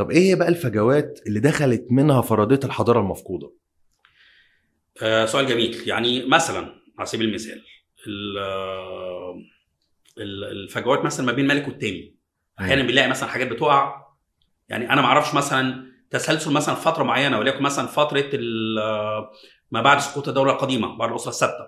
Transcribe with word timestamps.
طب 0.00 0.10
إيه 0.10 0.30
هي 0.30 0.34
بقى 0.34 0.48
الفجوات 0.48 1.20
اللي 1.26 1.40
دخلت 1.40 1.86
منها 1.90 2.20
فرضية 2.22 2.60
الحضارة 2.64 3.00
المفقودة؟ 3.00 3.52
آه 5.02 5.26
سؤال 5.26 5.46
جميل. 5.46 5.88
يعني 5.88 6.26
مثلا 6.26 6.74
على 6.98 7.06
سبيل 7.06 7.28
المثال 7.28 7.62
ال- 8.06 8.38
ال- 10.18 10.44
الفجوات 10.44 11.04
مثلا 11.04 11.26
ما 11.26 11.32
بين 11.32 11.46
ملك 11.46 11.68
والتاني. 11.68 12.16
أحيانا 12.60 12.82
بنلاقي 12.82 13.08
مثلا 13.08 13.28
حاجات 13.28 13.48
بتقع. 13.48 14.06
يعني 14.68 14.92
أنا 14.92 15.00
ما 15.00 15.06
أعرفش 15.06 15.34
مثلا 15.34 15.86
تسلسل 16.10 16.52
مثلا 16.52 16.74
فترة 16.74 17.04
معينة 17.04 17.38
وليكن 17.38 17.62
مثلا 17.62 17.86
فترة 17.86 18.30
ما 19.70 19.82
بعد 19.82 19.98
سقوط 19.98 20.28
الدولة 20.28 20.52
القديمة 20.52 20.96
بعد 20.96 21.10
الأسرة 21.10 21.30
السادسه 21.30 21.66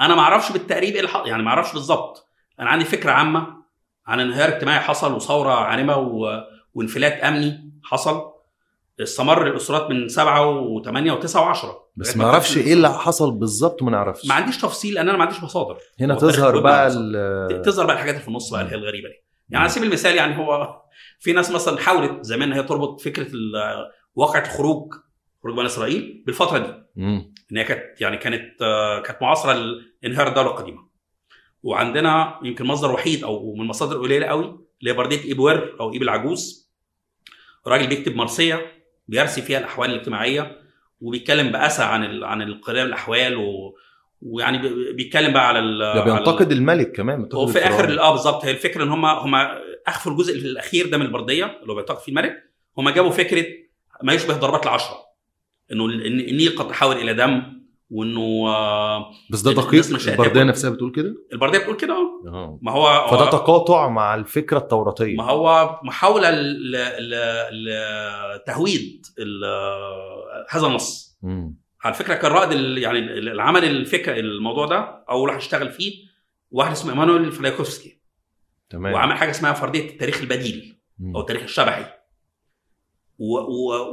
أنا 0.00 0.14
ما 0.14 0.20
أعرفش 0.20 0.52
بالتقريب 0.52 0.94
إيه 0.94 1.00
اللي 1.00 1.28
يعني 1.30 1.42
ما 1.42 1.48
أعرفش 1.50 1.72
بالظبط. 1.72 2.26
أنا 2.60 2.70
عندي 2.70 2.84
فكرة 2.84 3.10
عامة 3.12 3.60
عن 4.06 4.20
انهيار 4.20 4.48
اجتماعي 4.48 4.80
حصل 4.80 5.12
وثورة 5.14 5.52
عارمه 5.52 5.96
و... 5.96 6.42
وانفلات 6.74 7.12
أمني 7.12 7.72
حصل 7.82 8.22
استمر 9.00 9.46
الأسرات 9.46 9.90
من 9.90 10.08
سبعة 10.08 10.50
وثمانيه 10.58 11.12
وتسعة 11.12 11.42
وعشرة. 11.42 11.90
بس 11.96 12.16
ما 12.16 12.24
أعرفش 12.24 12.56
إيه 12.56 12.72
اللي 12.72 12.88
حصل 12.88 13.32
بالظبط 13.32 13.82
ما 13.82 13.90
نعرفش. 13.90 14.26
ما 14.26 14.34
عنديش 14.34 14.58
تفصيل 14.58 14.94
لأن 14.94 15.08
أنا 15.08 15.18
ما 15.18 15.24
عنديش 15.24 15.42
مصادر. 15.42 15.76
هنا 16.00 16.14
تظهر 16.14 16.60
بقى 16.60 16.90
تظهر 17.64 17.86
بقى 17.86 17.94
الحاجات 17.94 18.14
اللي 18.14 18.22
في 18.22 18.28
النص 18.28 18.50
بقى 18.52 18.60
اللي 18.60 18.72
هي 18.72 18.76
الغريبة 18.76 19.08
دي. 19.08 19.14
يعني 19.48 19.62
على 19.62 19.68
سبيل 19.68 19.88
المثال 19.88 20.16
يعني 20.16 20.38
هو 20.38 20.80
في 21.18 21.32
ناس 21.32 21.50
مثلا 21.50 21.78
حاولت 21.78 22.24
زمان 22.24 22.52
ان 22.52 22.58
هي 22.58 22.62
تربط 22.62 23.00
فكرة 23.00 23.26
واقعة 24.14 24.40
الخروج 24.42 24.94
خروج 25.42 25.56
بني 25.56 25.66
إسرائيل 25.66 26.22
بالفترة 26.26 26.58
دي. 26.58 26.74
مم. 26.96 27.34
إن 27.52 27.56
هي 27.56 27.64
كانت 27.64 28.00
يعني 28.00 28.16
كانت 28.16 28.62
آه، 28.62 29.00
كانت 29.00 29.22
معاصرة 29.22 29.52
لانهيار 30.02 30.28
الدولة 30.28 30.50
القديمة. 30.50 30.90
وعندنا 31.62 32.40
يمكن 32.42 32.64
مصدر 32.66 32.92
وحيد 32.92 33.24
أو 33.24 33.54
من 33.54 33.60
المصادر 33.60 33.96
القليله 33.96 34.26
قوي 34.26 34.60
اللي 34.80 34.90
هي 34.90 34.94
برديه 34.96 35.24
ايبوير 35.24 35.80
أو 35.80 35.92
إيب 35.92 36.02
العجوز. 36.02 36.70
راجل 37.66 37.86
بيكتب 37.86 38.16
مرثية 38.16 38.66
بيرثي 39.08 39.42
فيها 39.42 39.58
الأحوال 39.58 39.90
الاجتماعية 39.90 40.60
وبيتكلم 41.00 41.52
بأسى 41.52 41.82
عن 41.82 42.04
ال... 42.04 42.24
عن 42.24 42.42
انقلاب 42.42 42.86
الاحوال 42.86 43.36
و... 43.36 43.76
ويعني 44.22 44.58
بي- 44.58 44.92
بيتكلم 44.92 45.32
بقى 45.32 45.48
على 45.48 45.58
ال... 45.58 45.78
ده 45.78 46.02
على 46.02 46.04
بينتقد 46.14 46.52
الملك 46.52 46.92
كمان 46.92 47.16
بينتقد 47.20 47.38
هو 47.38 47.46
في 47.46 47.58
الفرعون. 47.58 47.80
آخر 47.84 48.00
آه 48.00 48.10
بالظبط. 48.12 48.44
هي 48.44 48.50
الفكرة 48.50 48.84
إن 48.84 48.88
هم 48.88 49.04
هم 49.04 49.34
أخفوا 49.86 50.12
الجزء 50.12 50.34
الأخير 50.36 50.86
ده 50.86 50.98
من 50.98 51.06
البردية 51.06 51.44
اللي 51.62 51.72
هو 51.72 51.76
بينتقد 51.76 51.98
فيه 51.98 52.12
الملك. 52.12 52.50
هم 52.78 52.90
جابوا 52.90 53.10
فكرة 53.10 53.46
ما 54.02 54.12
يشبه 54.12 54.36
ضربات 54.36 54.62
العشرة 54.64 54.96
إنه 55.72 55.84
النيل 55.86 56.56
قد 56.56 56.68
تحول 56.68 56.96
إلى 56.96 57.14
دم 57.14 57.59
وإنه 57.90 58.48
آه، 58.48 59.10
بس 59.30 59.40
ده 59.40 59.52
دقيق؟ 59.52 59.86
البردية. 60.08 60.42
نفسها 60.42 60.70
بتقول 60.70 60.90
كده؟ 60.92 61.14
البردية 61.32 61.58
بتقول 61.58 61.76
كده 61.76 61.94
آه. 61.94 62.28
آه. 62.28 62.58
ما 62.62 62.72
هو 62.72 63.06
فده 63.10 63.20
هو- 63.24 63.30
تقاطع 63.30 63.88
مع 63.88 64.14
الفكرة 64.14 64.58
التوراتيه 64.58 65.16
ما 65.16 65.24
هو 65.24 65.80
محاولة 65.84 66.30
لتهويد 67.50 69.06
هذا 70.50 70.66
النص. 70.66 71.18
مم. 71.22 71.60
على 71.84 71.94
فكرة 71.94 72.14
كان 72.14 72.30
رائد 72.32 72.52
يعني 72.78 72.98
ال- 72.98 73.28
العمل 73.28 73.64
الفكرة 73.64 74.20
الموضوع 74.20 74.66
ده 74.66 75.04
اول 75.10 75.28
واحد 75.28 75.38
اشتغل 75.40 75.70
فيه 75.70 75.92
واحد 76.50 76.70
اسمه 76.72 76.92
إيمانويل 76.92 77.32
فلايكوفسكي. 77.32 78.00
تمام. 78.70 78.92
وعمل 78.92 79.16
حاجة 79.16 79.30
اسمها 79.30 79.52
فرضية 79.52 79.88
التاريخ 79.90 80.20
البديل 80.20 80.76
مم. 80.98 81.14
أو 81.16 81.20
التاريخ 81.20 81.42
الشبحي 81.42 81.84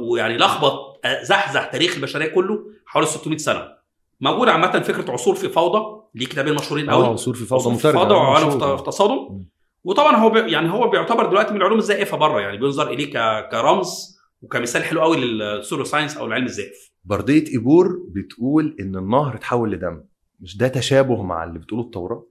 ويعني 0.02 0.36
لخبط 0.36 1.00
زحزح 1.22 1.64
تاريخ 1.64 1.94
البشرية 1.96 2.26
كله 2.26 2.58
حوالي 2.86 3.06
600 3.06 3.36
سنة. 3.38 3.77
موجود 4.20 4.48
عامة 4.48 4.80
فكرة 4.80 5.12
عصور 5.12 5.34
في 5.34 5.48
فوضى 5.48 6.02
ليه 6.14 6.26
كتابين 6.26 6.54
مشهورين 6.54 6.90
قوي. 6.90 7.04
آه 7.04 7.12
عصور 7.12 7.34
في 7.34 7.44
فوضى 7.44 7.60
عصور 7.60 7.72
في 7.74 7.78
مترجم 7.78 7.98
فوضى 7.98 8.14
آه، 8.14 8.18
وعوالم 8.18 8.48
مشهور. 8.56 8.76
في 8.76 8.82
تصادم. 8.84 9.44
وطبعا 9.84 10.16
هو 10.16 10.30
بي 10.30 10.52
يعني 10.52 10.70
هو 10.70 10.88
بيعتبر 10.90 11.26
دلوقتي 11.26 11.50
من 11.54 11.56
العلوم 11.56 11.78
الزائفة 11.78 12.16
بره 12.16 12.40
يعني 12.40 12.56
بينظر 12.56 12.90
إليه 12.90 13.12
ك- 13.12 13.48
كرمز 13.50 14.18
وكمثال 14.42 14.84
حلو 14.84 15.00
قوي 15.00 15.16
لل 15.16 15.33
pseudo 15.33 15.84
science 15.84 16.16
أو 16.16 16.26
العلم 16.26 16.44
الزائف. 16.44 16.90
بردية 17.04 17.44
إيبور 17.52 17.98
بتقول 18.08 18.76
إن 18.80 18.96
النهر 18.96 19.34
اتحول 19.34 19.72
لدم. 19.72 20.04
مش 20.40 20.56
ده 20.56 20.68
تشابه 20.68 21.22
مع 21.22 21.44
اللي 21.44 21.58
بتقوله 21.58 21.82
التوراة؟ 21.84 22.26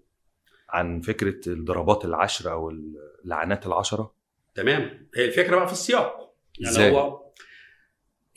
عن 0.70 1.02
فكرة 1.02 1.40
الضربات 1.54 2.06
العشر 2.06 2.52
أو 2.52 2.72
اللعنات 3.26 3.68
العشرة؟ 3.68 4.12
تمام. 4.56 5.08
هي 5.16 5.26
الفكرة 5.26 5.56
بقى 5.56 5.68
في 5.68 5.74
السياق. 5.74 6.34
يعني؟ 6.60 6.98
هو 6.98 7.20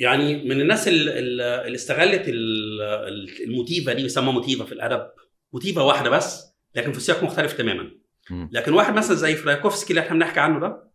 يعني 0.00 0.44
من 0.44 0.60
الناس 0.60 0.88
ال- 0.88 1.08
ال- 1.08 1.40
اللي 1.40 1.74
استغلت 1.76 2.28
ال- 2.28 2.82
ال- 2.82 3.42
الموتيفه 3.44 3.92
دي 3.92 4.02
بيسموها 4.02 4.32
موتيفه 4.32 4.64
في 4.64 4.72
الأدب 4.72 5.06
موتيفه 5.52 5.84
واحدة 5.84 6.10
بس 6.10 6.44
لكن 6.74 6.92
في 6.92 7.00
سياق 7.00 7.22
مختلف 7.22 7.52
تماما. 7.52 7.90
لكن 8.30 8.72
واحد 8.72 8.94
مثلا 8.94 9.16
زي 9.16 9.34
فرايكوفسكي 9.34 9.90
اللي 9.90 10.00
إحنا 10.00 10.16
بنحكي 10.16 10.40
عنه 10.40 10.60
ده 10.60 10.90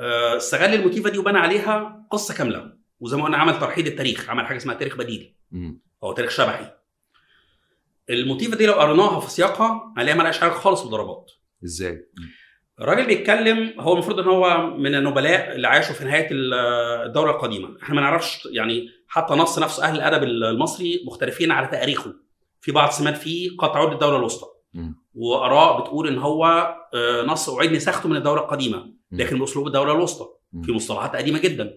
آه، 0.00 0.36
استغل 0.36 0.74
الموتيفه 0.74 1.10
دي 1.10 1.18
وبنى 1.18 1.38
عليها 1.38 2.06
قصة 2.10 2.34
كاملة 2.34 2.72
وزي 3.00 3.16
ما 3.16 3.24
قلنا 3.24 3.36
عمل 3.36 3.58
ترحيل 3.58 3.86
التاريخ 3.86 4.30
عمل 4.30 4.46
حاجة 4.46 4.56
اسمها 4.56 4.74
تاريخ 4.74 4.96
بديل. 4.96 5.34
أو 6.02 6.12
تاريخ 6.12 6.30
شبحي. 6.30 6.70
الموتيفه 8.10 8.56
دي 8.56 8.66
لو 8.66 8.72
قريناها 8.72 9.20
في 9.20 9.30
سياقها 9.30 9.94
هنلاقيها 9.96 10.16
مالهاش 10.18 10.42
علاقه 10.42 10.58
خالص 10.58 10.82
بالضربات 10.82 11.30
إزاي؟ 11.64 12.08
الراجل 12.80 13.06
بيتكلم 13.06 13.74
هو 13.80 13.92
المفروض 13.92 14.18
إن 14.20 14.26
هو 14.28 14.66
من 14.66 14.94
النبلاء 14.94 15.54
اللي 15.54 15.68
عاشوا 15.68 15.94
في 15.94 16.04
نهاية 16.04 16.28
ال- 16.30 16.54
الدولة 17.06 17.30
القديمة 17.30 17.68
إحنا 17.82 17.94
ما 17.94 18.00
نعرفش 18.00 18.48
يعني 18.52 18.88
حتى 19.08 19.34
نص 19.34 19.58
نفسه 19.58 19.84
أهل 19.84 19.96
الأدب 19.96 20.22
المصري 20.22 21.04
مختلفين 21.06 21.50
على 21.50 21.66
تاريخه 21.66 22.14
في 22.60 22.72
بعض 22.72 22.90
سمات 22.90 23.16
فيه 23.16 23.56
قد 23.58 23.72
تعود 23.72 23.92
للدولة 23.92 24.16
الوسطى. 24.16 24.46
وآراء 25.14 25.80
بتقول 25.80 26.08
إن 26.08 26.18
هو 26.18 26.44
آه، 26.94 27.22
نص 27.22 27.48
أعيد 27.48 27.72
نسخته 27.72 28.08
من 28.08 28.16
الدولة 28.16 28.40
القديمة. 28.42 28.86
لكن 29.12 29.38
بأسلوب 29.38 29.66
الدولة 29.66 29.92
الوسطى. 29.92 30.26
في 30.64 30.72
مصطلحات 30.72 31.16
قديمة 31.16 31.38
جدا 31.38 31.74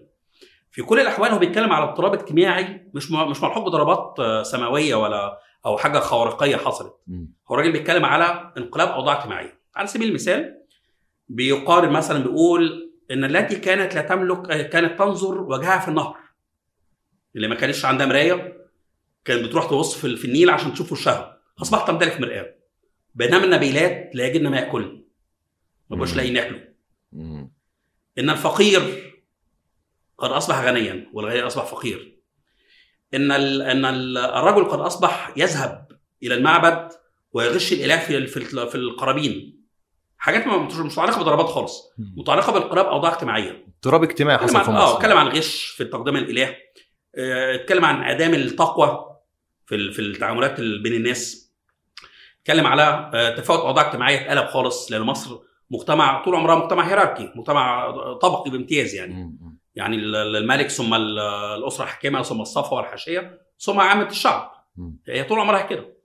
في 0.70 0.82
كل 0.82 1.00
الأحوال 1.00 1.30
هو 1.30 1.38
بيتكلم 1.38 1.72
على 1.72 1.84
اضطراب 1.84 2.14
اجتماعي 2.14 2.90
مش 2.94 3.10
مش 3.12 3.42
ملحوق 3.42 3.66
بضربات 3.66 4.14
آه، 4.20 4.42
سماوية 4.42 4.94
ولا 4.94 5.38
أو 5.66 5.78
حاجة 5.78 5.98
خوارقيه 5.98 6.56
حصلت. 6.56 6.94
هو 7.50 7.54
الراجل 7.54 7.72
بيتكلم 7.72 8.04
على 8.04 8.52
انقلاب 8.58 8.88
أوضاع 8.88 9.18
اجتماعية 9.18 9.60
على 9.76 9.86
سبيل 9.86 10.08
المثال 10.08 10.59
بيقارن 11.30 11.92
مثلا 11.92 12.18
بيقول 12.18 12.92
إن 13.10 13.24
التي 13.24 13.56
كانت 13.56 13.94
لا 13.94 14.02
تملك 14.02 14.68
كانت 14.70 14.98
تنظر 14.98 15.40
وجهها 15.40 15.78
في 15.78 15.88
النهر 15.88 16.16
اللي 17.36 17.48
ما 17.48 17.54
كانش 17.54 17.84
عندها 17.84 18.06
مراية 18.06 18.66
كانت 19.24 19.44
بتروح 19.44 19.70
تبص 19.70 19.94
في 19.98 20.24
النيل 20.24 20.50
عشان 20.50 20.72
تشوف 20.72 20.92
وشها. 20.92 21.40
أصبحت 21.62 21.88
تمتلك 21.88 22.20
مرآة 22.20 22.54
بينما 23.14 23.44
النبيلات 23.44 24.10
لا 24.14 24.26
يجدن 24.26 24.48
ما 24.48 24.56
ياكلن 24.58 25.02
ما 25.90 25.96
بقوش. 25.96 26.16
لاقيين 26.16 26.36
ياكلوا. 26.36 26.60
إن 28.18 28.30
الفقير 28.30 29.12
قد 30.18 30.30
أصبح 30.30 30.60
غنيا 30.64 31.10
والغني 31.12 31.40
أصبح 31.42 31.64
فقير. 31.64 32.18
إن 33.14 33.30
إن 33.30 33.84
ال- 33.84 34.18
الرجل 34.18 34.64
قد 34.64 34.78
أصبح 34.78 35.34
يذهب 35.36 35.88
إلى 36.22 36.34
المعبد 36.34 36.92
ويغش 37.32 37.72
الإله 37.72 37.98
في 38.66 38.74
القرابين. 38.74 39.59
حاجات 40.22 40.46
ما- 40.46 40.56
مش 40.58 40.74
مش 40.74 40.92
متعلقة 40.92 41.20
بضربات 41.20 41.46
خالص. 41.46 41.92
متعلقة 42.16 42.52
بالانقلاب 42.52 42.86
اوضاع 42.86 43.12
اجتماعية. 43.12 43.64
اضطراب 43.76 44.02
اجتماعي 44.02 44.38
حصل 44.38 44.60
في 44.64 44.70
آه 44.70 44.72
مصر. 44.84 44.96
اتكلم 44.96 45.18
عن 45.18 45.28
غش 45.28 45.64
في 45.64 45.84
تقديم 45.84 46.16
الإله. 46.16 46.56
آه، 47.18 47.54
اتكلم 47.54 47.84
عن 47.84 47.96
انعدام 47.96 48.34
التقوى 48.34 49.06
في 49.66 49.92
في 49.92 49.98
التعاملات 49.98 50.58
ال- 50.58 50.82
بين 50.82 50.92
الناس. 50.92 51.52
اتكلم 52.42 52.66
على 52.66 53.10
آه، 53.14 53.36
تفاوت 53.36 53.60
أوضاع 53.60 53.86
اجتماعية 53.86 54.20
اتقلب 54.20 54.46
خالص 54.48 54.92
لأن 54.92 55.02
مصر 55.02 55.38
مجتمع 55.70 56.24
طول 56.24 56.34
عمرها 56.34 56.54
مجتمع 56.64 56.88
هيراركي 56.88 57.32
مجتمع 57.36 57.90
طبقي 58.22 58.50
بامتياز 58.50 58.94
يعني. 58.94 59.36
يعني 59.74 59.96
ال- 59.96 60.16
ال- 60.16 60.36
الملك 60.36 60.68
ثم 60.70 60.94
ال- 60.94 61.18
الأسرة 61.58 61.84
الحاكمة 61.84 62.22
ثم 62.22 62.40
الصفوة 62.40 62.78
والحاشيه 62.78 63.40
ثم 63.58 63.80
عامة 63.80 64.06
الشعب. 64.08 64.52
هي 65.08 65.24
طول 65.24 65.38
عمرها 65.40 65.62
كده. 65.62 65.99